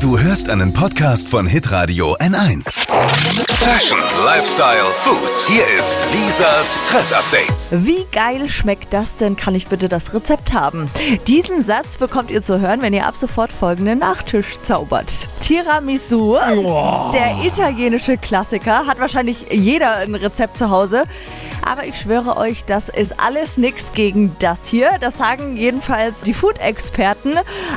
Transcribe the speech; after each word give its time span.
Du 0.00 0.16
hörst 0.16 0.48
einen 0.48 0.72
Podcast 0.72 1.28
von 1.28 1.46
Hitradio 1.46 2.14
N1. 2.18 2.86
Fashion, 3.48 3.98
Lifestyle, 4.24 4.84
Food. 4.94 5.48
Hier 5.48 5.64
ist 5.76 5.98
Lisas 6.12 6.78
Trend 6.88 7.12
Update. 7.12 7.84
Wie 7.84 8.06
geil 8.12 8.48
schmeckt 8.48 8.92
das 8.92 9.16
denn? 9.16 9.34
Kann 9.34 9.56
ich 9.56 9.66
bitte 9.66 9.88
das 9.88 10.14
Rezept 10.14 10.54
haben? 10.54 10.88
Diesen 11.26 11.64
Satz 11.64 11.96
bekommt 11.96 12.30
ihr 12.30 12.42
zu 12.42 12.60
hören, 12.60 12.80
wenn 12.80 12.94
ihr 12.94 13.06
ab 13.06 13.16
sofort 13.16 13.52
folgenden 13.52 13.98
Nachtisch 13.98 14.60
zaubert. 14.62 15.28
Tiramisu, 15.40 16.38
der 17.12 17.44
italienische 17.44 18.16
Klassiker, 18.18 18.86
hat 18.86 19.00
wahrscheinlich 19.00 19.46
jeder 19.50 19.96
ein 19.96 20.14
Rezept 20.14 20.58
zu 20.58 20.70
Hause. 20.70 21.04
Aber 21.68 21.84
ich 21.84 22.00
schwöre 22.00 22.38
euch, 22.38 22.64
das 22.64 22.88
ist 22.88 23.20
alles 23.20 23.58
nichts 23.58 23.92
gegen 23.92 24.34
das 24.38 24.68
hier. 24.68 24.92
Das 25.00 25.18
sagen 25.18 25.56
jedenfalls 25.56 26.22
die 26.22 26.32
Food-Experten. 26.32 27.34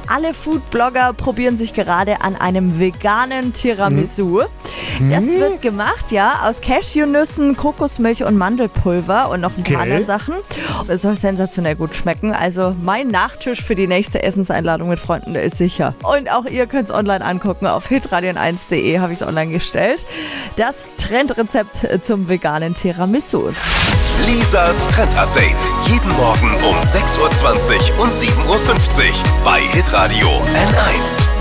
Alle 0.07 0.33
Food-Blogger 0.33 1.11
probieren 1.11 1.57
sich 1.57 1.73
gerade 1.73 2.10
an 2.19 2.35
einem 2.35 2.79
veganen 2.79 3.53
Tiramisu. 3.53 4.41
Das 5.09 5.23
wird 5.25 5.61
gemacht, 5.61 6.11
ja, 6.11 6.41
aus 6.43 6.61
Cashewnüssen, 6.61 7.55
Kokosmilch 7.57 8.23
und 8.23 8.37
Mandelpulver 8.37 9.29
und 9.29 9.41
noch 9.41 9.51
ein 9.57 9.63
paar 9.63 9.71
Okay. 9.81 9.81
anderen 9.83 10.05
Sachen. 10.05 10.35
Es 10.87 11.01
soll 11.03 11.15
sensationell 11.17 11.75
gut 11.75 11.95
schmecken. 11.95 12.33
Also 12.33 12.75
mein 12.81 13.07
Nachtisch 13.07 13.61
für 13.63 13.73
die 13.75 13.87
nächste 13.87 14.21
Essenseinladung 14.21 14.89
mit 14.89 14.99
Freunden 14.99 15.33
der 15.33 15.43
ist 15.43 15.57
sicher. 15.57 15.95
Und 16.03 16.29
auch 16.29 16.45
ihr 16.45 16.67
könnt 16.67 16.89
es 16.89 16.93
online 16.93 17.23
angucken. 17.23 17.67
Auf 17.67 17.89
hitradion1.de 17.89 18.99
habe 18.99 19.13
ich 19.13 19.21
es 19.21 19.27
online 19.27 19.51
gestellt. 19.51 20.05
Das 20.57 20.89
Trendrezept 20.97 22.03
zum 22.03 22.27
veganen 22.29 22.75
Tiramisu. 22.75 23.49
Lisas 24.27 24.87
Trend 24.89 25.17
Update. 25.17 25.57
Jeden 25.87 26.09
Morgen 26.17 26.53
um 26.69 26.75
6.20 26.83 27.17
Uhr 27.97 28.03
und 28.03 28.13
7.50 28.13 28.27
Uhr 28.47 29.13
bei 29.43 29.59
Hitradio 29.61 30.27
N1. 30.27 31.40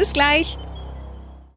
Bis 0.00 0.14
gleich. 0.14 0.56